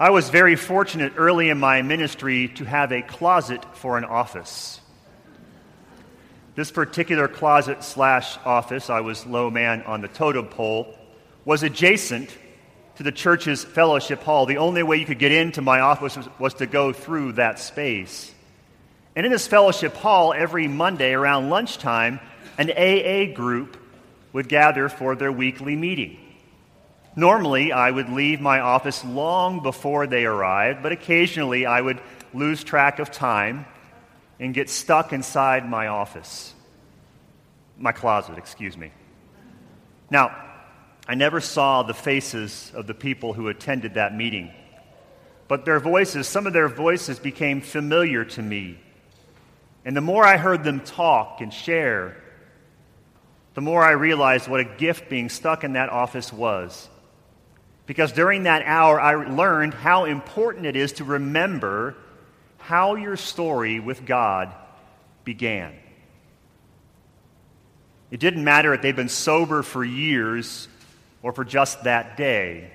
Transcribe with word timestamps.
I 0.00 0.10
was 0.10 0.30
very 0.30 0.54
fortunate 0.54 1.14
early 1.16 1.48
in 1.48 1.58
my 1.58 1.82
ministry 1.82 2.46
to 2.54 2.64
have 2.64 2.92
a 2.92 3.02
closet 3.02 3.64
for 3.74 3.98
an 3.98 4.04
office. 4.04 4.80
This 6.54 6.70
particular 6.70 7.26
closet 7.26 7.82
slash 7.82 8.38
office, 8.44 8.90
I 8.90 9.00
was 9.00 9.26
low 9.26 9.50
man 9.50 9.82
on 9.82 10.00
the 10.00 10.06
totem 10.06 10.46
pole, 10.46 10.96
was 11.44 11.64
adjacent 11.64 12.30
to 12.96 13.02
the 13.02 13.10
church's 13.10 13.64
fellowship 13.64 14.22
hall. 14.22 14.46
The 14.46 14.58
only 14.58 14.84
way 14.84 14.98
you 14.98 15.06
could 15.06 15.18
get 15.18 15.32
into 15.32 15.62
my 15.62 15.80
office 15.80 16.16
was, 16.16 16.28
was 16.38 16.54
to 16.54 16.66
go 16.66 16.92
through 16.92 17.32
that 17.32 17.58
space. 17.58 18.32
And 19.16 19.26
in 19.26 19.32
this 19.32 19.48
fellowship 19.48 19.94
hall, 19.94 20.32
every 20.32 20.68
Monday 20.68 21.12
around 21.12 21.50
lunchtime, 21.50 22.20
an 22.56 22.70
AA 22.70 23.34
group 23.34 23.76
would 24.32 24.48
gather 24.48 24.88
for 24.88 25.16
their 25.16 25.32
weekly 25.32 25.74
meeting. 25.74 26.20
Normally, 27.16 27.72
I 27.72 27.90
would 27.90 28.08
leave 28.08 28.40
my 28.40 28.60
office 28.60 29.04
long 29.04 29.62
before 29.62 30.06
they 30.06 30.24
arrived, 30.24 30.82
but 30.82 30.92
occasionally 30.92 31.66
I 31.66 31.80
would 31.80 32.00
lose 32.32 32.62
track 32.62 32.98
of 32.98 33.10
time 33.10 33.66
and 34.38 34.54
get 34.54 34.70
stuck 34.70 35.12
inside 35.12 35.68
my 35.68 35.88
office, 35.88 36.54
my 37.76 37.92
closet, 37.92 38.38
excuse 38.38 38.76
me. 38.76 38.92
Now, 40.10 40.36
I 41.06 41.14
never 41.14 41.40
saw 41.40 41.82
the 41.82 41.94
faces 41.94 42.70
of 42.74 42.86
the 42.86 42.94
people 42.94 43.32
who 43.32 43.48
attended 43.48 43.94
that 43.94 44.14
meeting, 44.14 44.52
but 45.48 45.64
their 45.64 45.80
voices, 45.80 46.28
some 46.28 46.46
of 46.46 46.52
their 46.52 46.68
voices 46.68 47.18
became 47.18 47.62
familiar 47.62 48.24
to 48.26 48.42
me. 48.42 48.78
And 49.84 49.96
the 49.96 50.02
more 50.02 50.24
I 50.24 50.36
heard 50.36 50.64
them 50.64 50.80
talk 50.80 51.40
and 51.40 51.52
share, 51.52 52.16
the 53.54 53.62
more 53.62 53.82
I 53.82 53.92
realized 53.92 54.46
what 54.46 54.60
a 54.60 54.64
gift 54.64 55.08
being 55.08 55.30
stuck 55.30 55.64
in 55.64 55.72
that 55.72 55.88
office 55.88 56.32
was. 56.32 56.88
Because 57.88 58.12
during 58.12 58.42
that 58.42 58.62
hour, 58.66 59.00
I 59.00 59.14
learned 59.14 59.72
how 59.72 60.04
important 60.04 60.66
it 60.66 60.76
is 60.76 60.92
to 60.94 61.04
remember 61.04 61.96
how 62.58 62.96
your 62.96 63.16
story 63.16 63.80
with 63.80 64.04
God 64.04 64.52
began. 65.24 65.74
It 68.10 68.20
didn't 68.20 68.44
matter 68.44 68.74
if 68.74 68.82
they'd 68.82 68.94
been 68.94 69.08
sober 69.08 69.62
for 69.62 69.82
years 69.82 70.68
or 71.22 71.32
for 71.32 71.46
just 71.46 71.84
that 71.84 72.18
day. 72.18 72.70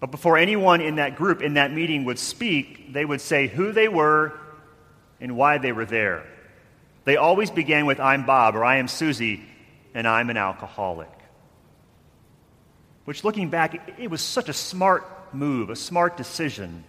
But 0.00 0.10
before 0.10 0.38
anyone 0.38 0.80
in 0.80 0.96
that 0.96 1.16
group, 1.16 1.42
in 1.42 1.54
that 1.54 1.70
meeting, 1.70 2.06
would 2.06 2.18
speak, 2.18 2.94
they 2.94 3.04
would 3.04 3.20
say 3.20 3.48
who 3.48 3.70
they 3.70 3.88
were 3.88 4.32
and 5.20 5.36
why 5.36 5.58
they 5.58 5.72
were 5.72 5.84
there. 5.84 6.24
They 7.04 7.18
always 7.18 7.50
began 7.50 7.84
with, 7.84 8.00
I'm 8.00 8.24
Bob, 8.24 8.56
or 8.56 8.64
I 8.64 8.76
am 8.76 8.88
Susie, 8.88 9.42
and 9.92 10.08
I'm 10.08 10.30
an 10.30 10.38
alcoholic. 10.38 11.19
Which, 13.10 13.24
looking 13.24 13.50
back, 13.50 13.98
it 13.98 14.08
was 14.08 14.20
such 14.20 14.48
a 14.48 14.52
smart 14.52 15.34
move, 15.34 15.68
a 15.68 15.74
smart 15.74 16.16
decision. 16.16 16.84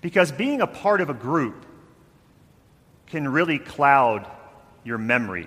Because 0.00 0.32
being 0.32 0.62
a 0.62 0.66
part 0.66 1.02
of 1.02 1.10
a 1.10 1.12
group 1.12 1.66
can 3.08 3.28
really 3.28 3.58
cloud 3.58 4.26
your 4.82 4.96
memory. 4.96 5.46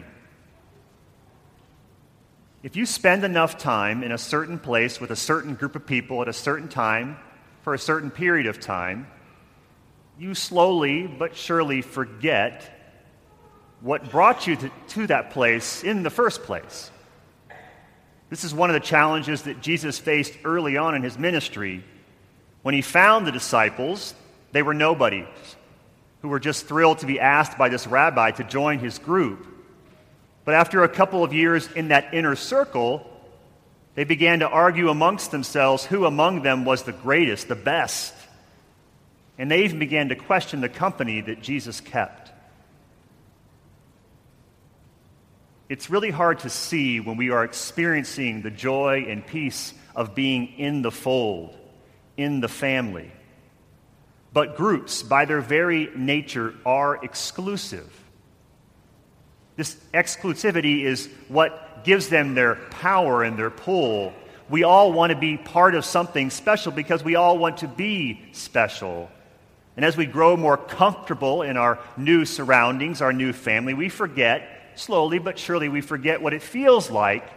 If 2.62 2.76
you 2.76 2.86
spend 2.86 3.24
enough 3.24 3.58
time 3.58 4.04
in 4.04 4.12
a 4.12 4.18
certain 4.20 4.60
place 4.60 5.02
with 5.02 5.10
a 5.10 5.16
certain 5.16 5.56
group 5.56 5.76
of 5.76 5.88
people 5.88 6.22
at 6.22 6.28
a 6.28 6.34
certain 6.34 6.70
time 6.70 7.18
for 7.64 7.74
a 7.74 7.80
certain 7.80 8.12
period 8.12 8.46
of 8.46 8.60
time, 8.60 9.08
you 10.20 10.36
slowly 10.36 11.08
but 11.08 11.36
surely 11.36 11.82
forget 11.82 12.80
what 13.82 14.12
brought 14.12 14.46
you 14.46 14.56
to, 14.56 14.72
to, 14.90 15.08
that 15.08 15.32
place 15.32 15.84
in 15.84 16.04
the 16.04 16.12
first 16.12 16.44
place. 16.44 16.92
This 18.34 18.44
is 18.44 18.52
one 18.52 18.72
of 18.72 18.74
the 18.74 18.80
challenges 18.80 19.44
that 19.44 19.62
Jesus 19.62 20.00
faced 20.00 20.34
early 20.44 20.76
on 20.76 20.96
in 20.96 21.04
his 21.04 21.20
ministry. 21.20 21.84
When 22.64 22.74
he 22.74 22.82
found 22.82 23.28
the 23.28 23.32
disciples, 23.32 24.16
they 24.54 24.64
were 24.64 24.74
nobodies 24.74 25.28
who 26.24 26.30
were 26.30 26.40
just 26.40 26.66
thrilled 26.66 26.98
to 26.98 27.06
be 27.06 27.20
asked 27.20 27.60
by 27.60 27.70
this 27.70 27.86
rabbi 27.86 28.32
to 28.32 28.44
join 28.44 28.80
his 28.80 28.98
group. 28.98 29.46
But 30.46 30.56
after 30.56 30.84
a 30.84 30.90
couple 30.90 31.24
of 31.24 31.32
years 31.32 31.72
in 31.74 31.90
that 31.90 32.16
inner 32.16 32.36
circle, 32.36 33.08
they 33.94 34.04
began 34.04 34.40
to 34.40 34.50
argue 34.50 34.90
amongst 34.90 35.30
themselves 35.30 35.86
who 35.86 36.08
among 36.08 36.42
them 36.42 36.66
was 36.66 36.82
the 36.82 36.92
greatest, 36.92 37.50
the 37.50 37.56
best. 37.56 38.16
And 39.38 39.52
they 39.52 39.64
even 39.64 39.78
began 39.78 40.10
to 40.10 40.16
question 40.16 40.60
the 40.60 40.70
company 40.70 41.22
that 41.22 41.44
Jesus 41.44 41.82
kept. 41.82 42.32
It's 45.74 45.90
really 45.90 46.12
hard 46.12 46.38
to 46.42 46.52
see 46.52 47.00
when 47.00 47.18
we 47.18 47.32
are 47.32 47.44
experiencing 47.44 48.44
the 48.44 48.52
joy 48.52 49.08
and 49.10 49.26
peace 49.26 49.74
of 49.96 50.14
being 50.14 50.54
in 50.60 50.84
the 50.84 50.92
fold, 50.92 51.58
in 52.16 52.42
the 52.42 52.48
family. 52.48 53.12
But 54.34 54.56
groups, 54.56 55.02
by 55.02 55.26
their 55.26 55.42
very 55.42 55.90
nature, 55.96 56.54
are 56.64 57.04
exclusive. 57.04 57.92
This 59.56 59.76
exclusivity 59.96 60.84
is 60.84 61.10
what 61.28 61.84
gives 61.84 62.08
them 62.08 62.36
their 62.36 62.54
power 62.70 63.24
and 63.24 63.36
their 63.36 63.50
pull. 63.50 64.14
We 64.52 64.62
all 64.62 64.94
want 64.94 65.12
to 65.12 65.18
be 65.18 65.38
part 65.38 65.74
of 65.74 65.86
something 65.86 66.30
special 66.30 66.72
because 66.72 67.04
we 67.04 67.16
all 67.16 67.40
want 67.40 67.58
to 67.58 67.68
be 67.68 68.22
special. 68.34 69.10
And 69.76 69.84
as 69.84 69.98
we 69.98 70.06
grow 70.06 70.38
more 70.38 70.56
comfortable 70.58 71.42
in 71.42 71.58
our 71.58 71.80
new 71.98 72.26
surroundings, 72.26 73.02
our 73.02 73.12
new 73.12 73.34
family, 73.34 73.74
we 73.74 73.90
forget, 73.90 74.53
slowly 74.80 75.20
but 75.20 75.40
surely, 75.40 75.70
we 75.70 75.82
forget 75.82 76.22
what 76.22 76.34
it 76.34 76.42
feels 76.42 76.90
like 76.90 77.28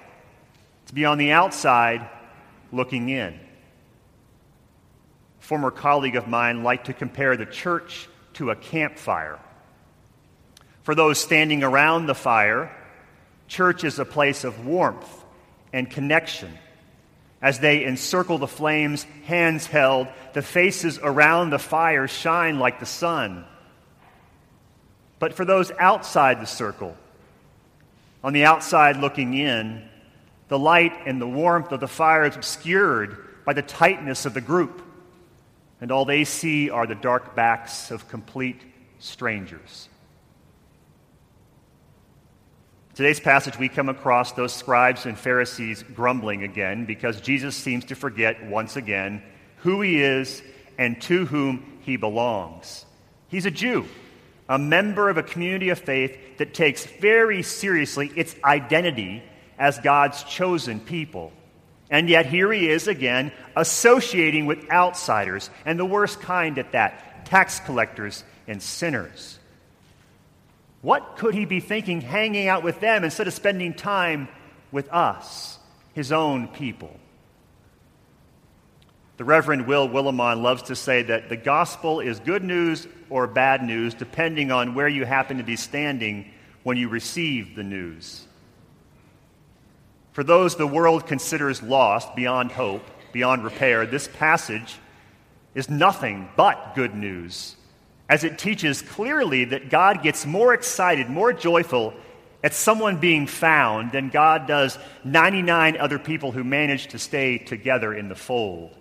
to 0.87 0.95
be 0.95 1.05
on 1.05 1.19
the 1.19 1.33
outside 1.33 2.09
looking 2.73 3.09
in 3.09 3.39
A 5.41 5.43
former 5.43 5.71
colleague 5.71 6.17
of 6.17 6.29
mine 6.29 6.63
liked 6.63 6.87
to 6.87 6.95
compare 6.95 7.37
the 7.37 7.47
church 7.47 8.09
to 8.35 8.51
a 8.51 8.57
campfire. 8.57 9.39
For 10.83 10.95
those 10.95 11.19
standing 11.19 11.63
around 11.63 12.07
the 12.07 12.15
fire, 12.15 12.71
church 13.49 13.83
is 13.85 13.99
a 13.99 14.05
place 14.05 14.45
of 14.45 14.67
warmth 14.67 15.25
and 15.73 15.91
connection. 15.91 16.57
As 17.43 17.59
they 17.59 17.85
encircle 17.85 18.39
the 18.39 18.47
flames, 18.47 19.05
hands 19.25 19.67
held, 19.67 20.09
the 20.33 20.43
faces 20.43 20.99
around 21.03 21.51
the 21.51 21.59
fire 21.59 22.09
shine 22.09 22.59
like 22.59 22.81
the 22.81 22.87
sun. 22.87 23.45
But 25.19 25.35
for 25.35 25.45
those 25.45 25.71
outside 25.73 26.41
the 26.41 26.47
circle, 26.47 26.97
on 28.27 28.33
the 28.33 28.45
outside 28.45 28.97
looking 28.97 29.35
in, 29.35 29.89
the 30.49 30.59
light 30.59 30.93
and 31.07 31.21
the 31.23 31.29
warmth 31.29 31.71
of 31.71 31.79
the 31.79 31.87
fire 31.87 32.25
is 32.25 32.35
obscured 32.35 33.17
by 33.45 33.53
the 33.53 33.63
tightness 33.63 34.27
of 34.27 34.35
the 34.35 34.41
group 34.41 34.83
and 35.81 35.93
all 35.93 36.05
they 36.05 36.25
see 36.25 36.69
are 36.69 36.89
the 36.89 36.97
dark 36.97 37.37
backs 37.37 37.93
of 37.93 38.09
complete 38.09 38.61
strangers. 38.99 39.89
Today's 42.97 43.21
passage, 43.21 43.57
we 43.61 43.69
come 43.69 43.89
across 43.89 44.33
those 44.33 44.53
scribes 44.53 45.07
and 45.07 45.17
Pharisees 45.17 45.85
grumbling 45.95 46.43
again 46.43 46.85
because 46.85 47.21
Jesus 47.21 47.55
seems 47.55 47.85
to 47.85 47.95
forget 47.95 48.45
once 48.47 48.75
again 48.75 49.23
who 49.59 49.83
he 49.83 50.03
is 50.03 50.43
and 50.79 51.01
to 51.03 51.27
whom 51.27 51.79
he 51.83 51.97
belongs. 51.97 52.87
He's 53.29 53.47
a 53.47 53.53
Jew, 53.53 53.87
a 54.49 54.59
member 54.59 55.09
of 55.09 55.19
a 55.19 55.23
community 55.23 55.71
of 55.71 55.79
faith 55.79 56.39
that 56.39 56.55
takes 56.55 56.87
very 56.87 57.43
seriously 57.43 58.13
its 58.15 58.35
identity 58.45 59.23
as 59.59 59.79
God's 59.79 60.23
chosen 60.25 60.81
people. 60.81 61.33
And 61.91 62.09
yet, 62.09 62.27
here 62.27 62.53
he 62.53 62.69
is 62.69 62.89
again, 62.89 63.33
associating 63.55 64.47
with 64.47 64.71
outsiders, 64.71 65.51
and 65.65 65.79
the 65.79 65.85
worst 65.85 66.21
kind 66.21 66.59
at 66.59 66.73
that 66.73 67.27
tax 67.27 67.61
collectors 67.61 68.25
and 68.49 68.63
sinners. 68.63 69.39
What 70.83 71.17
could 71.17 71.35
he 71.35 71.45
be 71.45 71.61
thinking 71.61 72.01
hanging 72.01 72.49
out 72.49 72.63
with 72.63 72.81
them 72.81 73.05
instead 73.05 73.27
of 73.27 73.35
spending 73.35 73.75
time 73.75 74.29
with 74.73 74.93
us, 74.93 75.59
his 75.95 76.13
own 76.13 76.49
people? 76.49 76.99
The 79.17 79.25
Reverend 79.25 79.67
Will 79.67 79.89
Willimon 79.89 80.43
loves 80.43 80.65
to 80.65 80.77
say 80.77 81.03
that 81.03 81.29
the 81.31 81.37
gospel 81.37 82.01
is 82.01 82.21
good 82.21 82.45
news 82.45 82.87
or 83.09 83.27
bad 83.27 83.63
news 83.63 83.95
depending 83.95 84.51
on 84.51 84.75
where 84.75 84.89
you 84.89 85.07
happen 85.07 85.39
to 85.39 85.43
be 85.43 85.57
standing 85.57 86.31
when 86.65 86.77
you 86.77 86.89
receive 86.89 87.55
the 87.57 87.63
news. 87.63 88.27
For 90.13 90.23
those 90.23 90.57
the 90.57 90.67
world 90.67 91.07
considers 91.07 91.63
lost, 91.63 92.15
beyond 92.15 92.53
hope, 92.53 92.83
beyond 93.13 93.45
repair, 93.45 93.87
this 93.87 94.09
passage 94.09 94.79
is 95.55 95.71
nothing 95.71 96.29
but 96.37 96.75
good 96.75 96.95
news, 96.95 97.57
as 98.11 98.25
it 98.25 98.39
teaches 98.39 98.83
clearly 98.83 99.47
that 99.47 99.71
God 99.71 100.03
gets 100.03 100.27
more 100.27 100.53
excited, 100.53 101.09
more 101.09 101.33
joyful 101.33 101.95
at 102.45 102.53
someone 102.53 102.99
being 102.99 103.27
found 103.27 103.93
than 103.93 104.11
God 104.11 104.47
does 104.47 104.79
99 105.05 105.79
other 105.79 105.99
people 105.99 106.33
who 106.33 106.45
manage 106.45 106.89
to 106.89 106.99
stay 106.99 107.39
together 107.39 107.95
in 107.95 108.09
the 108.09 108.15
fold. 108.15 108.77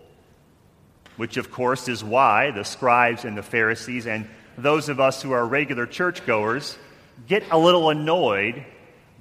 Which, 1.18 1.38
of 1.38 1.52
course, 1.52 1.88
is 1.88 2.04
why 2.04 2.52
the 2.52 2.64
scribes 2.64 3.26
and 3.26 3.38
the 3.38 3.44
Pharisees 3.44 4.06
and 4.06 4.28
those 4.58 4.90
of 4.90 5.00
us 5.00 5.22
who 5.22 5.32
are 5.32 5.46
regular 5.46 5.86
churchgoers 5.86 6.78
get 7.28 7.44
a 7.52 7.58
little 7.58 7.90
annoyed 7.90 8.66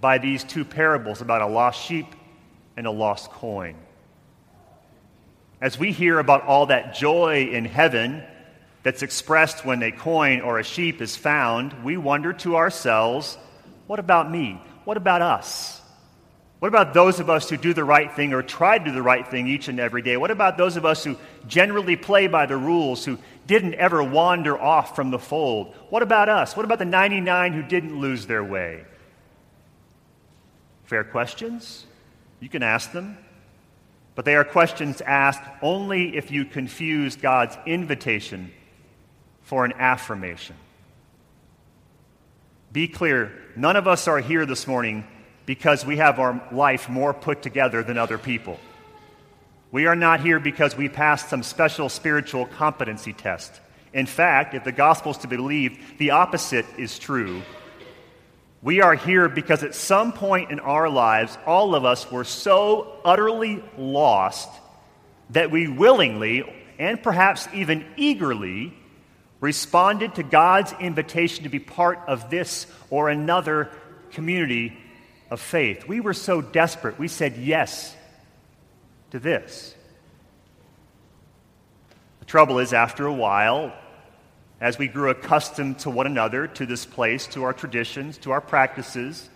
by 0.00 0.18
these 0.18 0.44
two 0.44 0.64
parables 0.64 1.20
about 1.20 1.42
a 1.42 1.46
lost 1.46 1.84
sheep 1.84 2.06
and 2.76 2.86
a 2.86 2.90
lost 2.90 3.30
coin. 3.30 3.76
As 5.60 5.78
we 5.78 5.92
hear 5.92 6.18
about 6.18 6.42
all 6.42 6.66
that 6.66 6.94
joy 6.94 7.48
in 7.50 7.64
heaven 7.64 8.22
that's 8.82 9.02
expressed 9.02 9.64
when 9.64 9.82
a 9.82 9.92
coin 9.92 10.40
or 10.40 10.58
a 10.58 10.64
sheep 10.64 11.00
is 11.00 11.16
found, 11.16 11.84
we 11.84 11.96
wonder 11.96 12.32
to 12.34 12.56
ourselves, 12.56 13.38
what 13.86 13.98
about 13.98 14.30
me? 14.30 14.60
What 14.84 14.96
about 14.96 15.22
us? 15.22 15.80
What 16.64 16.68
about 16.68 16.94
those 16.94 17.20
of 17.20 17.28
us 17.28 17.50
who 17.50 17.58
do 17.58 17.74
the 17.74 17.84
right 17.84 18.10
thing 18.10 18.32
or 18.32 18.42
try 18.42 18.78
to 18.78 18.84
do 18.86 18.90
the 18.90 19.02
right 19.02 19.28
thing 19.28 19.48
each 19.48 19.68
and 19.68 19.78
every 19.78 20.00
day? 20.00 20.16
What 20.16 20.30
about 20.30 20.56
those 20.56 20.78
of 20.78 20.86
us 20.86 21.04
who 21.04 21.18
generally 21.46 21.94
play 21.94 22.26
by 22.26 22.46
the 22.46 22.56
rules, 22.56 23.04
who 23.04 23.18
didn't 23.46 23.74
ever 23.74 24.02
wander 24.02 24.58
off 24.58 24.96
from 24.96 25.10
the 25.10 25.18
fold? 25.18 25.74
What 25.90 26.02
about 26.02 26.30
us? 26.30 26.56
What 26.56 26.64
about 26.64 26.78
the 26.78 26.86
99 26.86 27.52
who 27.52 27.62
didn't 27.62 28.00
lose 28.00 28.26
their 28.26 28.42
way? 28.42 28.82
Fair 30.84 31.04
questions. 31.04 31.84
You 32.40 32.48
can 32.48 32.62
ask 32.62 32.92
them. 32.92 33.18
But 34.14 34.24
they 34.24 34.34
are 34.34 34.42
questions 34.42 35.02
asked 35.02 35.42
only 35.60 36.16
if 36.16 36.30
you 36.30 36.46
confuse 36.46 37.14
God's 37.14 37.58
invitation 37.66 38.50
for 39.42 39.66
an 39.66 39.74
affirmation. 39.74 40.56
Be 42.72 42.88
clear, 42.88 43.32
none 43.54 43.76
of 43.76 43.86
us 43.86 44.08
are 44.08 44.20
here 44.20 44.46
this 44.46 44.66
morning 44.66 45.06
because 45.46 45.84
we 45.84 45.96
have 45.98 46.18
our 46.18 46.40
life 46.52 46.88
more 46.88 47.12
put 47.12 47.42
together 47.42 47.82
than 47.82 47.98
other 47.98 48.18
people. 48.18 48.58
We 49.70 49.86
are 49.86 49.96
not 49.96 50.20
here 50.20 50.38
because 50.38 50.76
we 50.76 50.88
passed 50.88 51.28
some 51.28 51.42
special 51.42 51.88
spiritual 51.88 52.46
competency 52.46 53.12
test. 53.12 53.60
In 53.92 54.06
fact, 54.06 54.54
if 54.54 54.64
the 54.64 54.72
gospel 54.72 55.12
is 55.12 55.18
to 55.18 55.28
be 55.28 55.36
believed, 55.36 55.98
the 55.98 56.12
opposite 56.12 56.66
is 56.78 56.98
true. 56.98 57.42
We 58.62 58.80
are 58.80 58.94
here 58.94 59.28
because 59.28 59.62
at 59.62 59.74
some 59.74 60.12
point 60.12 60.50
in 60.50 60.60
our 60.60 60.88
lives, 60.88 61.36
all 61.44 61.74
of 61.74 61.84
us 61.84 62.10
were 62.10 62.24
so 62.24 62.98
utterly 63.04 63.62
lost 63.76 64.48
that 65.30 65.50
we 65.50 65.68
willingly 65.68 66.44
and 66.78 67.02
perhaps 67.02 67.46
even 67.52 67.84
eagerly 67.96 68.72
responded 69.40 70.14
to 70.14 70.22
God's 70.22 70.72
invitation 70.80 71.44
to 71.44 71.50
be 71.50 71.58
part 71.58 71.98
of 72.06 72.30
this 72.30 72.66
or 72.90 73.10
another 73.10 73.70
community 74.12 74.76
of 75.30 75.40
faith. 75.40 75.88
We 75.88 76.00
were 76.00 76.14
so 76.14 76.40
desperate, 76.40 76.98
we 76.98 77.08
said 77.08 77.36
yes 77.36 77.94
to 79.10 79.18
this. 79.18 79.74
The 82.20 82.26
trouble 82.26 82.58
is, 82.58 82.72
after 82.72 83.06
a 83.06 83.12
while, 83.12 83.72
as 84.60 84.78
we 84.78 84.88
grew 84.88 85.10
accustomed 85.10 85.80
to 85.80 85.90
one 85.90 86.06
another, 86.06 86.46
to 86.46 86.66
this 86.66 86.86
place, 86.86 87.26
to 87.28 87.44
our 87.44 87.52
traditions, 87.52 88.16
to 88.18 88.30
our 88.30 88.40
practices, 88.40 89.28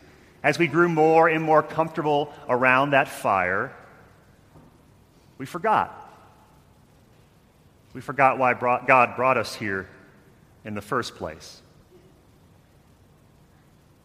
as 0.43 0.59
we 0.59 0.67
grew 0.67 0.89
more 0.89 1.29
and 1.29 1.43
more 1.43 1.63
comfortable 1.63 2.33
around 2.49 2.91
that 2.91 3.09
fire, 3.09 3.75
we 5.37 5.47
forgot. 5.47 5.95
We 7.93 8.01
forgot 8.01 8.39
why 8.39 8.55
God 8.55 9.17
brought 9.17 9.37
us 9.37 9.55
here 9.55 9.89
in 10.65 10.75
the 10.75 10.81
first 10.81 11.17
place. 11.17 11.61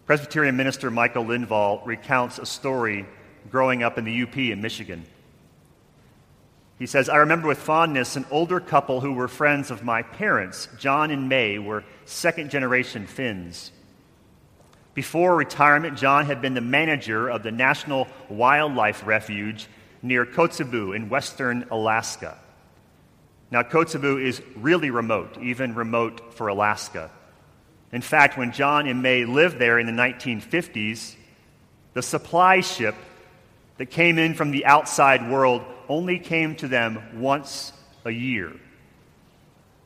Presbyterian 0.05 0.57
minister 0.57 0.91
Michael 0.91 1.23
Lindvall 1.23 1.85
recounts 1.85 2.37
a 2.37 2.45
story 2.45 3.05
growing 3.49 3.83
up 3.83 3.97
in 3.97 4.03
the 4.03 4.23
UP 4.23 4.37
in 4.37 4.61
Michigan. 4.61 5.05
He 6.77 6.87
says, 6.87 7.07
I 7.07 7.17
remember 7.17 7.47
with 7.47 7.59
fondness 7.59 8.17
an 8.17 8.25
older 8.29 8.59
couple 8.59 8.99
who 8.99 9.13
were 9.13 9.29
friends 9.29 9.71
of 9.71 9.83
my 9.83 10.01
parents. 10.01 10.67
John 10.77 11.11
and 11.11 11.29
May 11.29 11.57
were 11.57 11.85
second 12.03 12.51
generation 12.51 13.07
Finns. 13.07 13.71
Before 14.93 15.35
retirement, 15.35 15.97
John 15.97 16.25
had 16.25 16.41
been 16.41 16.53
the 16.53 16.61
manager 16.61 17.29
of 17.29 17.41
the 17.41 17.51
National 17.51 18.07
Wildlife 18.29 19.07
Refuge 19.07 19.67
near 20.01 20.25
Kotzebue 20.25 20.95
in 20.95 21.07
western 21.07 21.65
Alaska. 21.71 22.37
Now, 23.49 23.63
Kotzebue 23.63 24.21
is 24.21 24.41
really 24.57 24.89
remote, 24.89 25.37
even 25.41 25.75
remote 25.75 26.33
for 26.33 26.49
Alaska. 26.49 27.09
In 27.93 28.01
fact, 28.01 28.37
when 28.37 28.51
John 28.51 28.87
and 28.87 29.03
May 29.03 29.23
lived 29.23 29.59
there 29.59 29.77
in 29.77 29.85
the 29.85 29.93
1950s, 29.93 31.15
the 31.93 32.01
supply 32.01 32.59
ship 32.61 32.95
that 33.77 33.91
came 33.91 34.17
in 34.17 34.33
from 34.33 34.49
the 34.49 34.65
outside 34.65 35.29
world 35.29 35.61
only 35.87 36.17
came 36.17 36.55
to 36.55 36.67
them 36.67 36.99
once 37.13 37.71
a 38.03 38.09
year. 38.09 38.51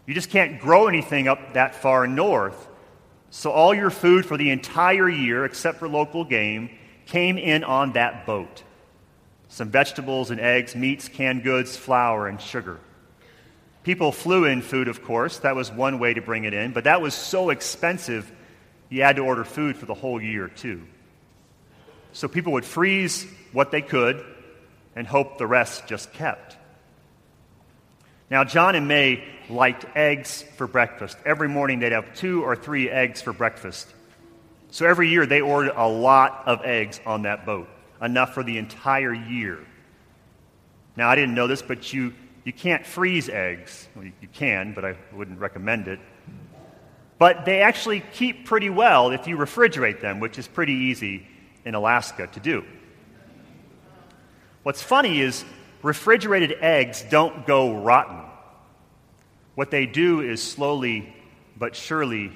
You 0.05 0.13
just 0.13 0.29
can't 0.29 0.59
grow 0.59 0.87
anything 0.87 1.27
up 1.27 1.53
that 1.53 1.75
far 1.75 2.07
north. 2.07 2.67
So 3.29 3.51
all 3.51 3.73
your 3.73 3.89
food 3.89 4.25
for 4.25 4.37
the 4.37 4.51
entire 4.51 5.09
year, 5.09 5.43
except 5.43 5.79
for 5.79 5.89
local 5.89 6.23
game, 6.23 6.69
came 7.07 7.37
in 7.37 7.65
on 7.65 7.91
that 7.93 8.25
boat. 8.25 8.63
Some 9.49 9.69
vegetables 9.69 10.31
and 10.31 10.39
eggs, 10.39 10.77
meats, 10.77 11.09
canned 11.09 11.43
goods, 11.43 11.75
flour, 11.75 12.27
and 12.27 12.39
sugar. 12.39 12.79
People 13.87 14.11
flew 14.11 14.43
in 14.43 14.61
food, 14.61 14.89
of 14.89 15.01
course. 15.01 15.39
That 15.39 15.55
was 15.55 15.71
one 15.71 15.97
way 15.97 16.13
to 16.13 16.21
bring 16.21 16.43
it 16.43 16.53
in, 16.53 16.73
but 16.73 16.83
that 16.83 17.01
was 17.01 17.13
so 17.13 17.51
expensive, 17.51 18.29
you 18.89 19.01
had 19.01 19.15
to 19.15 19.21
order 19.21 19.45
food 19.45 19.77
for 19.77 19.85
the 19.85 19.93
whole 19.93 20.21
year, 20.21 20.49
too. 20.49 20.85
So 22.11 22.27
people 22.27 22.51
would 22.51 22.65
freeze 22.65 23.25
what 23.53 23.71
they 23.71 23.81
could 23.81 24.25
and 24.93 25.07
hope 25.07 25.37
the 25.37 25.47
rest 25.47 25.87
just 25.87 26.11
kept. 26.11 26.57
Now, 28.29 28.43
John 28.43 28.75
and 28.75 28.89
May 28.89 29.23
liked 29.49 29.85
eggs 29.95 30.43
for 30.57 30.67
breakfast. 30.67 31.17
Every 31.25 31.47
morning 31.47 31.79
they'd 31.79 31.93
have 31.93 32.13
two 32.13 32.43
or 32.43 32.57
three 32.57 32.89
eggs 32.89 33.21
for 33.21 33.31
breakfast. 33.31 33.87
So 34.69 34.85
every 34.85 35.07
year 35.07 35.25
they 35.25 35.39
ordered 35.39 35.71
a 35.77 35.87
lot 35.87 36.43
of 36.45 36.65
eggs 36.65 36.99
on 37.05 37.21
that 37.21 37.45
boat, 37.45 37.69
enough 38.01 38.33
for 38.33 38.43
the 38.43 38.57
entire 38.57 39.13
year. 39.13 39.59
Now, 40.97 41.07
I 41.07 41.15
didn't 41.15 41.35
know 41.35 41.47
this, 41.47 41.61
but 41.61 41.93
you 41.93 42.13
you 42.47 42.53
can't 42.53 42.85
freeze 42.85 43.27
eggs. 43.27 43.89
Well, 43.93 44.05
you 44.05 44.27
can, 44.31 44.71
but 44.73 44.85
I 44.85 44.95
wouldn't 45.11 45.37
recommend 45.37 45.89
it. 45.89 45.99
But 47.17 47.43
they 47.43 47.59
actually 47.59 47.99
keep 48.13 48.45
pretty 48.45 48.69
well 48.69 49.11
if 49.11 49.27
you 49.27 49.35
refrigerate 49.35 49.99
them, 49.99 50.21
which 50.21 50.39
is 50.39 50.47
pretty 50.47 50.71
easy 50.71 51.27
in 51.65 51.75
Alaska 51.75 52.27
to 52.27 52.39
do. 52.39 52.63
What's 54.63 54.81
funny 54.81 55.19
is 55.19 55.43
refrigerated 55.83 56.53
eggs 56.61 57.03
don't 57.09 57.45
go 57.45 57.81
rotten. 57.81 58.21
What 59.55 59.69
they 59.69 59.85
do 59.85 60.21
is 60.21 60.41
slowly 60.41 61.13
but 61.57 61.75
surely 61.75 62.31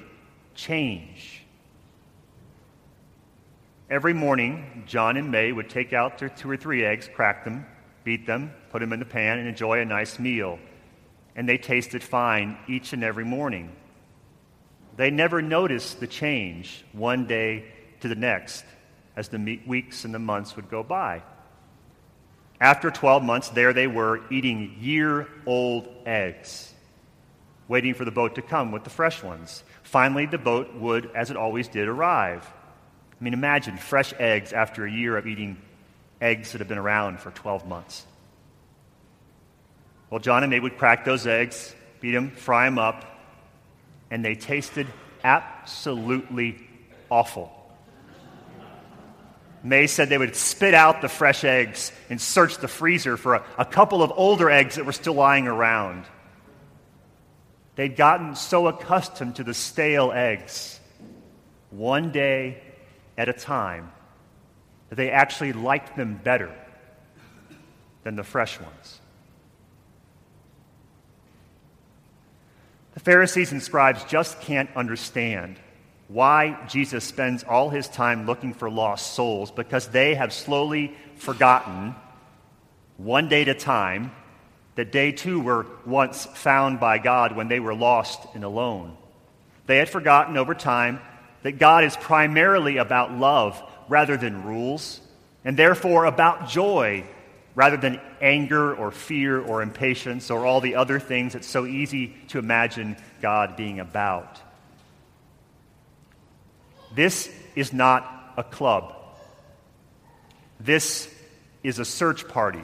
change. 0.54 1.42
Every 3.88 4.12
morning, 4.12 4.84
John 4.86 5.16
and 5.16 5.30
May 5.30 5.52
would 5.52 5.70
take 5.70 5.94
out 5.94 6.18
their 6.18 6.28
two 6.28 6.50
or 6.50 6.58
three 6.58 6.84
eggs, 6.84 7.08
crack 7.14 7.44
them, 7.44 7.64
beat 8.04 8.26
them, 8.26 8.52
put 8.70 8.80
them 8.80 8.92
in 8.92 8.98
the 8.98 9.04
pan, 9.04 9.38
and 9.38 9.48
enjoy 9.48 9.80
a 9.80 9.84
nice 9.84 10.18
meal. 10.18 10.58
And 11.34 11.48
they 11.48 11.58
tasted 11.58 12.02
fine 12.02 12.58
each 12.68 12.92
and 12.92 13.02
every 13.02 13.24
morning. 13.24 13.74
They 14.96 15.10
never 15.10 15.40
noticed 15.40 16.00
the 16.00 16.06
change 16.06 16.84
one 16.92 17.26
day 17.26 17.64
to 18.00 18.08
the 18.08 18.14
next 18.14 18.64
as 19.16 19.28
the 19.28 19.60
weeks 19.66 20.04
and 20.04 20.14
the 20.14 20.18
months 20.18 20.56
would 20.56 20.70
go 20.70 20.82
by. 20.82 21.22
After 22.60 22.90
12 22.90 23.22
months, 23.22 23.48
there 23.48 23.72
they 23.72 23.86
were 23.86 24.20
eating 24.30 24.76
year 24.80 25.28
old 25.46 25.88
eggs, 26.06 26.72
waiting 27.66 27.94
for 27.94 28.04
the 28.04 28.10
boat 28.10 28.36
to 28.36 28.42
come 28.42 28.70
with 28.70 28.84
the 28.84 28.90
fresh 28.90 29.22
ones. 29.22 29.64
Finally, 29.82 30.26
the 30.26 30.38
boat 30.38 30.74
would, 30.74 31.10
as 31.14 31.30
it 31.30 31.36
always 31.36 31.68
did, 31.68 31.88
arrive. 31.88 32.46
I 33.20 33.24
mean, 33.24 33.34
imagine 33.34 33.76
fresh 33.76 34.12
eggs 34.18 34.52
after 34.52 34.84
a 34.84 34.90
year 34.90 35.16
of 35.16 35.26
eating 35.26 35.56
eggs 36.22 36.52
that 36.52 36.58
have 36.58 36.68
been 36.68 36.78
around 36.78 37.20
for 37.20 37.30
12 37.32 37.66
months. 37.66 38.06
Well, 40.08 40.20
John 40.20 40.42
and 40.42 40.50
May 40.50 40.60
would 40.60 40.78
crack 40.78 41.04
those 41.04 41.26
eggs, 41.26 41.74
beat 42.00 42.12
them, 42.12 42.30
fry 42.30 42.66
them 42.66 42.78
up, 42.78 43.04
and 44.10 44.24
they 44.24 44.34
tasted 44.34 44.86
absolutely 45.24 46.58
awful. 47.10 47.50
May 49.64 49.86
said 49.86 50.08
they 50.08 50.18
would 50.18 50.34
spit 50.34 50.74
out 50.74 51.02
the 51.02 51.08
fresh 51.08 51.44
eggs 51.44 51.92
and 52.10 52.20
search 52.20 52.58
the 52.58 52.68
freezer 52.68 53.16
for 53.16 53.36
a, 53.36 53.44
a, 53.58 53.64
couple 53.64 54.02
of 54.02 54.12
older 54.16 54.50
eggs 54.50 54.74
that 54.74 54.84
were 54.84 54.92
still 54.92 55.14
lying 55.14 55.46
around. 55.46 56.04
They'd 57.76 57.96
gotten 57.96 58.34
so 58.34 58.66
accustomed 58.66 59.36
to 59.36 59.44
the 59.44 59.54
stale 59.54 60.12
eggs, 60.12 60.80
one 61.70 62.10
day 62.10 62.60
at 63.16 63.28
a 63.28 63.32
time, 63.32 63.92
they 64.96 65.10
actually 65.10 65.52
liked 65.52 65.96
them 65.96 66.20
better 66.22 66.54
than 68.04 68.16
the 68.16 68.24
fresh 68.24 68.60
ones. 68.60 69.00
The 72.94 73.00
Pharisees 73.00 73.52
and 73.52 73.62
scribes 73.62 74.04
just 74.04 74.40
can't 74.40 74.68
understand 74.76 75.58
why 76.08 76.58
Jesus 76.68 77.04
spends 77.04 77.42
all 77.42 77.70
his 77.70 77.88
time 77.88 78.26
looking 78.26 78.52
for 78.52 78.68
lost 78.68 79.14
souls 79.14 79.50
because 79.50 79.88
they 79.88 80.14
have 80.14 80.32
slowly 80.32 80.94
forgotten, 81.16 81.94
one 82.98 83.28
day 83.28 83.42
at 83.42 83.48
a 83.48 83.54
time, 83.54 84.12
that 84.74 84.92
they 84.92 85.12
too 85.12 85.40
were 85.40 85.66
once 85.86 86.26
found 86.26 86.80
by 86.80 86.98
God 86.98 87.34
when 87.34 87.48
they 87.48 87.60
were 87.60 87.74
lost 87.74 88.20
and 88.34 88.44
alone. 88.44 88.96
They 89.66 89.78
had 89.78 89.88
forgotten 89.88 90.36
over 90.36 90.54
time 90.54 91.00
that 91.42 91.52
God 91.52 91.84
is 91.84 91.96
primarily 91.96 92.76
about 92.76 93.12
love 93.12 93.62
rather 93.88 94.16
than 94.16 94.44
rules, 94.44 95.00
and 95.44 95.56
therefore 95.56 96.04
about 96.04 96.48
joy 96.48 97.04
rather 97.54 97.76
than 97.76 98.00
anger 98.20 98.74
or 98.74 98.90
fear 98.90 99.40
or 99.40 99.62
impatience 99.62 100.30
or 100.30 100.46
all 100.46 100.60
the 100.60 100.74
other 100.76 100.98
things 100.98 101.34
it's 101.34 101.46
so 101.46 101.66
easy 101.66 102.14
to 102.28 102.38
imagine 102.38 102.96
God 103.20 103.56
being 103.56 103.78
about. 103.78 104.40
This 106.94 107.30
is 107.54 107.72
not 107.72 108.32
a 108.36 108.44
club. 108.44 108.94
This 110.60 111.12
is 111.62 111.78
a 111.78 111.84
search 111.84 112.28
party. 112.28 112.62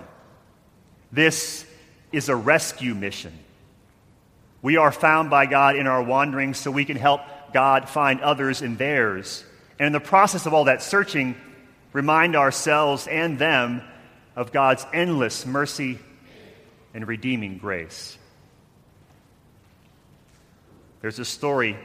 This 1.12 1.66
is 2.12 2.28
a 2.28 2.37
rescue 2.37 2.94
mission. 2.94 3.32
We 4.60 4.76
are 4.76 4.92
found 4.92 5.30
by 5.30 5.46
God 5.46 5.76
in 5.76 5.87
our 5.87 6.02
wanderings 6.02 6.58
so 6.58 6.70
we 6.70 6.84
can 6.84 6.96
help 6.96 7.20
God 7.52 7.88
find 7.88 8.20
others 8.20 8.60
in 8.60 8.76
theirs. 8.76 9.44
And 9.78 9.87
in 9.87 9.92
the 9.92 10.00
process 10.00 10.47
of 10.47 10.54
all 10.54 10.64
that 10.64 10.82
searching, 10.82 11.37
remind 11.92 12.37
ourselves 12.37 13.06
and 13.06 13.38
them 13.38 13.82
of 14.35 14.52
God's 14.52 14.87
endless 14.92 15.47
mercy 15.47 15.99
and 16.94 17.06
redeeming 17.06 17.58
grace. 17.58 18.16
There's 21.00 21.18
a 21.18 21.25
story 21.25 21.76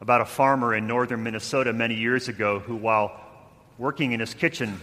about 0.00 0.20
a 0.20 0.26
farmer 0.26 0.74
in 0.74 0.86
northern 0.86 1.22
Minnesota 1.22 1.72
many 1.72 1.94
years 1.94 2.28
ago 2.28 2.58
who, 2.58 2.76
while 2.76 3.20
working 3.78 4.12
in 4.12 4.20
his 4.20 4.34
kitchen, 4.34 4.80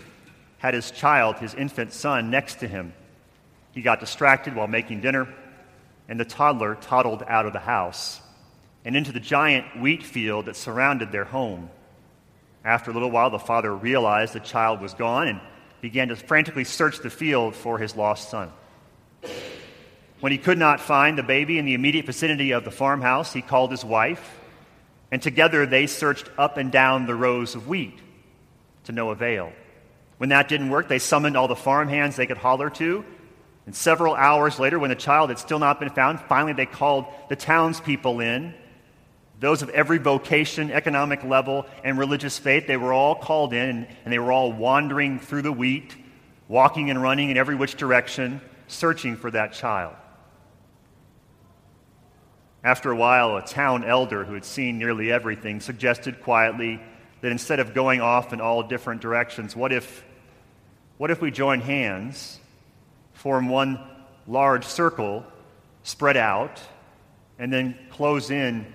had 0.59 0.73
his 0.73 0.91
child, 0.91 1.37
his 1.37 1.53
infant 1.53 1.93
son, 1.93 2.29
next 2.29 2.59
to 2.59 2.67
him. 2.67 2.93
He 3.71 3.81
got 3.81 3.99
distracted 3.99 4.55
while 4.55 4.67
making 4.67 5.01
dinner, 5.01 5.27
and 6.07 6.19
the 6.19 6.25
toddler 6.25 6.75
toddled 6.75 7.23
out 7.27 7.45
of 7.45 7.53
the 7.53 7.59
house 7.59 8.21
and 8.85 8.95
into 8.95 9.11
the 9.11 9.19
giant 9.19 9.79
wheat 9.79 10.03
field 10.03 10.45
that 10.45 10.55
surrounded 10.55 11.11
their 11.11 11.25
home. 11.25 11.69
After 12.65 12.91
a 12.91 12.93
little 12.93 13.11
while, 13.11 13.29
the 13.29 13.39
father 13.39 13.75
realized 13.75 14.33
the 14.33 14.39
child 14.39 14.79
was 14.79 14.93
gone 14.93 15.27
and 15.27 15.41
began 15.81 16.07
to 16.07 16.15
frantically 16.15 16.63
search 16.63 16.99
the 16.99 17.09
field 17.09 17.55
for 17.55 17.77
his 17.77 17.95
lost 17.95 18.29
son. 18.29 18.51
When 20.21 20.31
he 20.31 20.37
could 20.37 20.57
not 20.57 20.79
find 20.79 21.17
the 21.17 21.23
baby 21.23 21.59
in 21.59 21.65
the 21.65 21.73
immediate 21.73 22.05
vicinity 22.05 22.51
of 22.51 22.63
the 22.63 22.71
farmhouse, 22.71 23.33
he 23.33 23.41
called 23.41 23.71
his 23.71 23.83
wife, 23.83 24.39
and 25.11 25.21
together 25.21 25.65
they 25.65 25.87
searched 25.87 26.29
up 26.37 26.55
and 26.55 26.71
down 26.71 27.05
the 27.05 27.15
rows 27.15 27.55
of 27.55 27.67
wheat 27.67 27.99
to 28.85 28.93
no 28.93 29.09
avail. 29.09 29.51
When 30.17 30.29
that 30.29 30.47
didn't 30.47 30.69
work, 30.69 30.87
they 30.87 30.99
summoned 30.99 31.35
all 31.35 31.49
the 31.49 31.55
farmhands 31.55 32.15
they 32.15 32.27
could 32.27 32.37
holler 32.37 32.69
to. 32.69 33.03
And 33.65 33.75
several 33.75 34.15
hours 34.15 34.59
later, 34.59 34.79
when 34.79 34.89
the 34.89 34.95
child 34.95 35.29
had 35.29 35.39
still 35.39 35.59
not 35.59 35.81
been 35.81 35.89
found, 35.89 36.21
finally 36.21 36.53
they 36.53 36.65
called 36.65 37.05
the 37.27 37.35
townspeople 37.35 38.21
in 38.21 38.53
those 39.43 39.61
of 39.61 39.69
every 39.71 39.97
vocation, 39.97 40.71
economic 40.71 41.21
level, 41.25 41.65
and 41.83 41.97
religious 41.97 42.39
faith, 42.39 42.65
they 42.65 42.77
were 42.77 42.93
all 42.93 43.13
called 43.13 43.53
in 43.53 43.85
and 44.05 44.13
they 44.13 44.17
were 44.17 44.31
all 44.31 44.53
wandering 44.53 45.19
through 45.19 45.41
the 45.41 45.51
wheat, 45.51 45.95
walking 46.47 46.89
and 46.89 47.01
running 47.01 47.29
in 47.29 47.35
every 47.35 47.55
which 47.55 47.75
direction, 47.75 48.39
searching 48.67 49.17
for 49.17 49.29
that 49.29 49.51
child. 49.51 49.95
After 52.63 52.89
a 52.89 52.95
while, 52.95 53.35
a 53.35 53.41
town 53.45 53.83
elder 53.83 54.23
who 54.23 54.33
had 54.33 54.45
seen 54.45 54.79
nearly 54.79 55.11
everything 55.11 55.59
suggested 55.59 56.21
quietly 56.21 56.81
that 57.19 57.31
instead 57.31 57.59
of 57.59 57.73
going 57.73 57.99
off 57.99 58.31
in 58.31 58.39
all 58.39 58.63
different 58.63 59.01
directions, 59.01 59.57
what 59.57 59.73
if, 59.73 60.05
what 60.97 61.11
if 61.11 61.19
we 61.19 61.31
join 61.31 61.59
hands, 61.59 62.39
form 63.11 63.49
one 63.49 63.77
large 64.25 64.63
circle, 64.63 65.25
spread 65.83 66.15
out, 66.15 66.61
and 67.37 67.51
then 67.51 67.77
close 67.89 68.31
in 68.31 68.65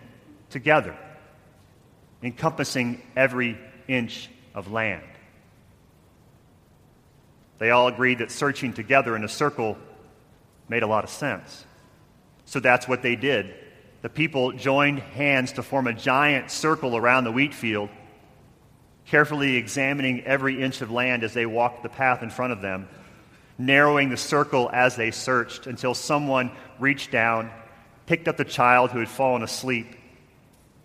together, 0.50 0.97
encompassing 2.23 3.02
every 3.17 3.59
inch 3.87 4.28
of 4.55 4.71
land. 4.71 5.02
They 7.59 7.71
all 7.71 7.88
agreed 7.88 8.19
that 8.19 8.31
searching 8.31 8.73
together 8.73 9.17
in 9.17 9.25
a 9.25 9.28
circle 9.28 9.76
made 10.69 10.83
a 10.83 10.87
lot 10.87 11.05
of 11.05 11.11
sense. 11.11 11.64
So 12.45 12.61
that's 12.61 12.87
what 12.87 13.02
they 13.02 13.17
did. 13.17 13.55
The 14.00 14.09
people 14.09 14.52
joined 14.52 15.00
hands 15.00 15.52
to 15.52 15.62
form 15.62 15.87
a 15.87 15.93
giant 15.93 16.50
circle 16.50 16.97
around 16.97 17.25
the 17.25 17.33
wheat 17.33 17.52
field, 17.52 17.90
carefully 19.07 19.57
examining 19.57 20.23
every 20.25 20.62
inch 20.62 20.81
of 20.83 20.90
land 20.90 21.25
as 21.25 21.35
they 21.35 21.47
walked 21.47 21.83
the 21.83 21.88
path 21.88 22.23
in 22.23 22.31
front 22.31 22.52
of 22.52 22.61
them, 22.61 22.88
narrowing 23.59 24.09
the 24.09 24.17
circle 24.17 24.71
as 24.73 24.95
they 24.95 25.11
searched 25.11 25.67
until 25.67 25.95
someone 25.95 26.52
reached 26.78 27.11
down, 27.11 27.50
picked 28.07 28.28
up 28.28 28.37
the 28.37 28.45
child 28.45 28.93
who 28.93 29.00
had 29.00 29.09
fallen 29.09 29.43
asleep, 29.43 29.97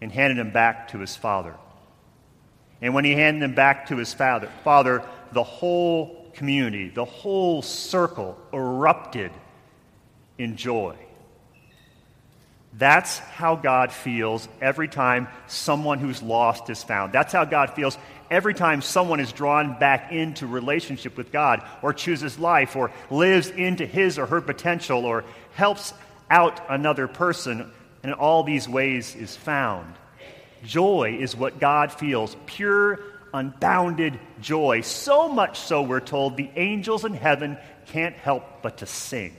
and 0.03 0.11
handed 0.11 0.37
him 0.37 0.51
back 0.51 0.89
to 0.89 0.99
his 0.99 1.15
father. 1.15 1.55
And 2.81 2.93
when 2.93 3.05
he 3.05 3.13
handed 3.13 3.41
him 3.41 3.55
back 3.55 3.87
to 3.87 3.95
his 3.95 4.13
father, 4.13 4.49
father, 4.65 5.01
the 5.31 5.43
whole 5.43 6.29
community, 6.33 6.89
the 6.89 7.05
whole 7.05 7.61
circle 7.61 8.37
erupted 8.51 9.31
in 10.37 10.57
joy. 10.57 10.97
That's 12.73 13.19
how 13.19 13.55
God 13.55 13.93
feels 13.93 14.49
every 14.59 14.89
time 14.89 15.29
someone 15.47 15.99
who's 15.99 16.21
lost 16.21 16.69
is 16.69 16.83
found. 16.83 17.13
That's 17.13 17.31
how 17.31 17.45
God 17.45 17.69
feels 17.69 17.97
every 18.29 18.53
time 18.53 18.81
someone 18.81 19.21
is 19.21 19.31
drawn 19.31 19.79
back 19.79 20.11
into 20.11 20.47
relationship 20.47 21.15
with 21.15 21.31
God 21.31 21.63
or 21.81 21.93
chooses 21.93 22.37
life 22.37 22.75
or 22.75 22.91
lives 23.09 23.49
into 23.51 23.85
his 23.85 24.19
or 24.19 24.25
her 24.25 24.41
potential 24.41 25.05
or 25.05 25.23
helps 25.53 25.93
out 26.29 26.59
another 26.69 27.07
person 27.07 27.71
and 28.03 28.11
in 28.11 28.17
all 28.17 28.43
these 28.43 28.67
ways 28.67 29.15
is 29.15 29.35
found. 29.35 29.95
Joy 30.63 31.17
is 31.19 31.35
what 31.35 31.59
God 31.59 31.91
feels 31.91 32.35
pure, 32.45 32.99
unbounded 33.33 34.19
joy. 34.41 34.81
So 34.81 35.29
much 35.29 35.59
so, 35.59 35.81
we're 35.81 36.01
told, 36.01 36.37
the 36.37 36.49
angels 36.55 37.05
in 37.05 37.13
heaven 37.13 37.57
can't 37.87 38.15
help 38.15 38.61
but 38.61 38.77
to 38.77 38.85
sing. 38.85 39.35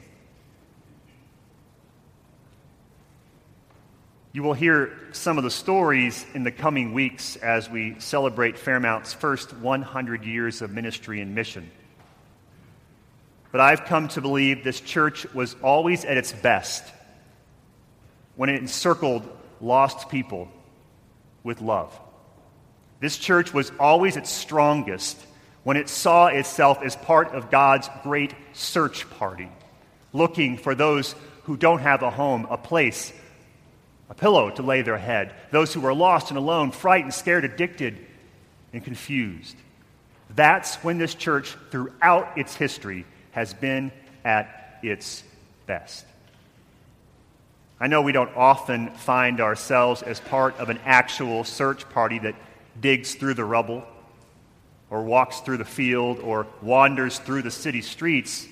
You 4.32 4.42
will 4.42 4.54
hear 4.54 4.98
some 5.12 5.38
of 5.38 5.44
the 5.44 5.50
stories 5.50 6.26
in 6.34 6.42
the 6.42 6.50
coming 6.50 6.92
weeks 6.92 7.36
as 7.36 7.70
we 7.70 8.00
celebrate 8.00 8.58
Fairmount's 8.58 9.12
first 9.12 9.52
100 9.56 10.24
years 10.24 10.60
of 10.60 10.72
ministry 10.72 11.20
and 11.20 11.36
mission. 11.36 11.70
But 13.52 13.60
I've 13.60 13.84
come 13.84 14.08
to 14.08 14.20
believe 14.20 14.64
this 14.64 14.80
church 14.80 15.32
was 15.32 15.54
always 15.62 16.04
at 16.04 16.16
its 16.16 16.32
best 16.32 16.82
when 18.36 18.48
it 18.48 18.60
encircled 18.60 19.28
lost 19.60 20.08
people 20.08 20.48
with 21.42 21.60
love. 21.60 21.98
This 23.00 23.18
church 23.18 23.52
was 23.52 23.70
always 23.78 24.16
its 24.16 24.30
strongest 24.30 25.18
when 25.62 25.76
it 25.76 25.88
saw 25.88 26.26
itself 26.26 26.82
as 26.82 26.96
part 26.96 27.32
of 27.32 27.50
God's 27.50 27.88
great 28.02 28.34
search 28.52 29.08
party, 29.10 29.48
looking 30.12 30.56
for 30.56 30.74
those 30.74 31.14
who 31.44 31.56
don't 31.56 31.80
have 31.80 32.02
a 32.02 32.10
home, 32.10 32.46
a 32.50 32.56
place, 32.56 33.12
a 34.10 34.14
pillow 34.14 34.50
to 34.50 34.62
lay 34.62 34.82
their 34.82 34.98
head, 34.98 35.34
those 35.50 35.72
who 35.72 35.84
are 35.86 35.94
lost 35.94 36.30
and 36.30 36.38
alone, 36.38 36.70
frightened, 36.70 37.14
scared, 37.14 37.44
addicted, 37.44 37.98
and 38.72 38.84
confused. 38.84 39.56
That's 40.34 40.76
when 40.76 40.98
this 40.98 41.14
church, 41.14 41.56
throughout 41.70 42.36
its 42.36 42.54
history, 42.54 43.06
has 43.32 43.54
been 43.54 43.92
at 44.24 44.78
its 44.82 45.22
best. 45.66 46.04
I 47.84 47.86
know 47.86 48.00
we 48.00 48.12
don't 48.12 48.34
often 48.34 48.88
find 48.92 49.42
ourselves 49.42 50.00
as 50.00 50.18
part 50.18 50.56
of 50.56 50.70
an 50.70 50.78
actual 50.86 51.44
search 51.44 51.86
party 51.90 52.18
that 52.20 52.34
digs 52.80 53.14
through 53.14 53.34
the 53.34 53.44
rubble 53.44 53.84
or 54.88 55.02
walks 55.02 55.40
through 55.40 55.58
the 55.58 55.66
field 55.66 56.18
or 56.18 56.46
wanders 56.62 57.18
through 57.18 57.42
the 57.42 57.50
city 57.50 57.82
streets. 57.82 58.48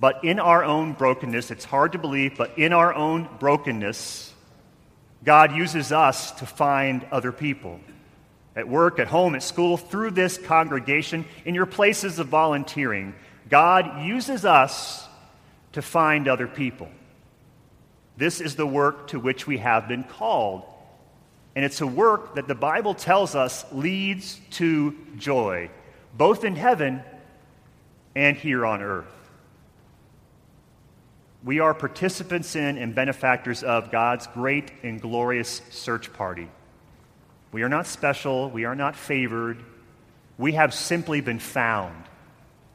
But 0.00 0.24
in 0.24 0.40
our 0.40 0.64
own 0.64 0.94
brokenness, 0.94 1.50
it's 1.50 1.66
hard 1.66 1.92
to 1.92 1.98
believe, 1.98 2.38
but 2.38 2.58
in 2.58 2.72
our 2.72 2.94
own 2.94 3.28
brokenness, 3.38 4.32
God 5.22 5.54
uses 5.54 5.92
us 5.92 6.30
to 6.38 6.46
find 6.46 7.04
other 7.12 7.32
people. 7.32 7.78
At 8.56 8.66
work, 8.66 8.98
at 8.98 9.08
home, 9.08 9.34
at 9.34 9.42
school, 9.42 9.76
through 9.76 10.12
this 10.12 10.38
congregation, 10.38 11.26
in 11.44 11.54
your 11.54 11.66
places 11.66 12.18
of 12.18 12.28
volunteering, 12.28 13.14
God 13.50 14.06
uses 14.06 14.46
us 14.46 15.06
to 15.72 15.82
find 15.82 16.28
other 16.28 16.46
people. 16.46 16.88
This 18.18 18.40
is 18.40 18.56
the 18.56 18.66
work 18.66 19.06
to 19.08 19.20
which 19.20 19.46
we 19.46 19.58
have 19.58 19.86
been 19.86 20.02
called. 20.02 20.64
And 21.54 21.64
it's 21.64 21.80
a 21.80 21.86
work 21.86 22.34
that 22.34 22.48
the 22.48 22.54
Bible 22.54 22.94
tells 22.94 23.36
us 23.36 23.64
leads 23.70 24.40
to 24.52 24.96
joy, 25.16 25.70
both 26.16 26.42
in 26.44 26.56
heaven 26.56 27.00
and 28.16 28.36
here 28.36 28.66
on 28.66 28.82
earth. 28.82 29.06
We 31.44 31.60
are 31.60 31.72
participants 31.74 32.56
in 32.56 32.76
and 32.76 32.92
benefactors 32.92 33.62
of 33.62 33.92
God's 33.92 34.26
great 34.26 34.72
and 34.82 35.00
glorious 35.00 35.62
search 35.70 36.12
party. 36.12 36.50
We 37.52 37.62
are 37.62 37.68
not 37.68 37.86
special, 37.86 38.50
we 38.50 38.64
are 38.64 38.74
not 38.74 38.96
favored, 38.96 39.62
we 40.36 40.52
have 40.52 40.74
simply 40.74 41.20
been 41.20 41.38
found 41.38 42.07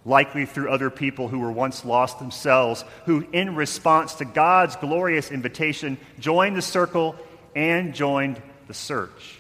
likely 0.05 0.45
through 0.45 0.69
other 0.69 0.89
people 0.89 1.27
who 1.27 1.39
were 1.39 1.51
once 1.51 1.85
lost 1.85 2.19
themselves, 2.19 2.83
who, 3.05 3.25
in 3.31 3.55
response 3.55 4.15
to 4.15 4.25
God's 4.25 4.75
glorious 4.75 5.31
invitation, 5.31 5.97
joined 6.19 6.57
the 6.57 6.61
circle 6.61 7.15
and 7.55 7.93
joined 7.93 8.41
the 8.67 8.73
search. 8.73 9.39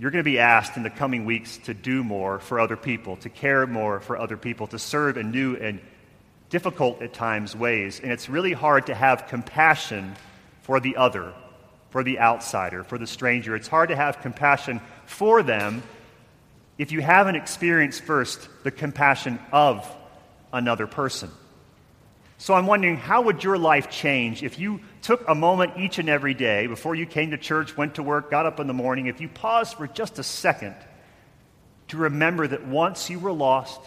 you're 0.00 0.10
going 0.10 0.24
to 0.24 0.30
be 0.30 0.38
asked 0.38 0.78
in 0.78 0.82
the 0.82 0.88
coming 0.88 1.26
weeks 1.26 1.58
to 1.58 1.74
do 1.74 2.02
more 2.02 2.38
for 2.38 2.58
other 2.58 2.76
people, 2.76 3.16
to 3.16 3.28
care 3.28 3.66
more 3.66 4.00
for 4.00 4.18
other 4.18 4.38
people, 4.38 4.66
to 4.66 4.78
serve 4.78 5.18
in 5.18 5.30
new 5.30 5.56
and 5.56 5.78
difficult 6.48 7.02
at 7.02 7.12
times 7.12 7.54
ways. 7.54 8.00
And 8.00 8.10
it's 8.10 8.26
really 8.26 8.54
hard 8.54 8.86
to 8.86 8.94
have 8.94 9.26
compassion 9.28 10.16
for 10.62 10.80
the 10.80 10.96
other, 10.96 11.34
for 11.90 12.02
the 12.02 12.18
outsider, 12.18 12.82
for 12.82 12.96
the 12.96 13.06
stranger. 13.06 13.54
It's 13.54 13.68
hard 13.68 13.90
to 13.90 13.96
have 13.96 14.22
compassion 14.22 14.80
for 15.04 15.42
them 15.42 15.82
if 16.80 16.92
you 16.92 17.02
haven't 17.02 17.36
experienced 17.36 18.00
first 18.00 18.48
the 18.64 18.70
compassion 18.70 19.38
of 19.52 19.86
another 20.50 20.86
person. 20.86 21.30
So 22.38 22.54
I'm 22.54 22.66
wondering, 22.66 22.96
how 22.96 23.20
would 23.20 23.44
your 23.44 23.58
life 23.58 23.90
change 23.90 24.42
if 24.42 24.58
you 24.58 24.80
took 25.02 25.28
a 25.28 25.34
moment 25.34 25.74
each 25.76 25.98
and 25.98 26.08
every 26.08 26.32
day 26.32 26.68
before 26.68 26.94
you 26.94 27.04
came 27.04 27.32
to 27.32 27.36
church, 27.36 27.76
went 27.76 27.96
to 27.96 28.02
work, 28.02 28.30
got 28.30 28.46
up 28.46 28.60
in 28.60 28.66
the 28.66 28.72
morning, 28.72 29.08
if 29.08 29.20
you 29.20 29.28
paused 29.28 29.76
for 29.76 29.88
just 29.88 30.18
a 30.18 30.22
second 30.22 30.74
to 31.88 31.98
remember 31.98 32.46
that 32.46 32.66
once 32.66 33.10
you 33.10 33.18
were 33.18 33.30
lost 33.30 33.78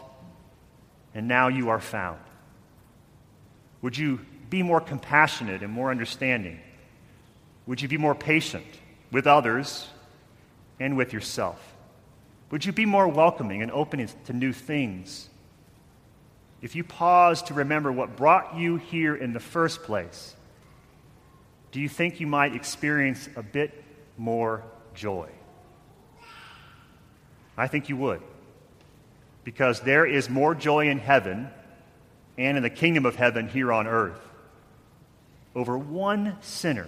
and 1.15 1.27
now 1.27 1.47
you 1.47 1.69
are 1.69 1.81
found? 1.81 2.19
Would 3.81 3.97
you 3.97 4.19
be 4.51 4.61
more 4.61 4.79
compassionate 4.79 5.63
and 5.63 5.73
more 5.73 5.89
understanding? 5.89 6.59
Would 7.65 7.81
you 7.81 7.87
be 7.87 7.97
more 7.97 8.13
patient 8.13 8.67
with 9.11 9.25
others 9.25 9.87
and 10.79 10.95
with 10.95 11.11
yourself? 11.11 11.72
Would 12.51 12.65
you 12.65 12.71
be 12.71 12.85
more 12.85 13.07
welcoming 13.07 13.61
and 13.61 13.71
open 13.71 14.07
to 14.25 14.33
new 14.33 14.53
things? 14.53 15.29
if 16.63 16.77
you 16.77 16.83
pause 16.85 17.43
to 17.43 17.53
remember 17.53 17.91
what 17.91 18.15
brought 18.15 18.55
you 18.55 18.77
here 18.77 19.13
in 19.13 19.33
the 19.33 19.39
first 19.41 19.83
place, 19.83 20.33
do 21.73 21.81
you 21.81 21.89
think 21.89 22.21
you 22.21 22.25
might 22.25 22.55
experience 22.55 23.27
a 23.35 23.43
bit 23.43 23.83
more 24.17 24.63
joy? 24.95 25.27
I 27.57 27.67
think 27.67 27.89
you 27.89 27.97
would. 27.97 28.21
Because 29.43 29.81
there 29.81 30.05
is 30.05 30.29
more 30.29 30.55
joy 30.55 30.87
in 30.87 30.99
heaven 30.99 31.49
and 32.37 32.55
in 32.55 32.63
the 32.63 32.69
kingdom 32.69 33.05
of 33.05 33.17
heaven 33.17 33.49
here 33.49 33.73
on 33.73 33.85
earth 33.85 34.21
over 35.53 35.77
one 35.77 36.37
sinner 36.39 36.87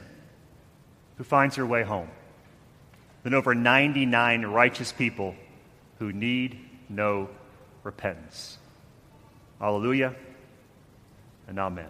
who 1.18 1.26
finds 1.26 1.58
her 1.58 1.66
way 1.66 1.84
home 1.84 2.10
than 3.24 3.34
over 3.34 3.54
99 3.54 4.46
righteous 4.46 4.94
people 4.94 5.36
who 6.00 6.12
need 6.12 6.60
no 6.90 7.30
repentance. 7.84 8.58
Hallelujah 9.60 10.16
and 11.48 11.60
amen. 11.60 11.90